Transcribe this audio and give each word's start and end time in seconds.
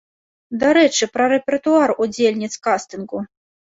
Дарэчы, 0.61 1.03
пра 1.17 1.25
рэпертуар 1.33 1.89
удзельніц 2.07 2.53
кастынгу. 2.67 3.19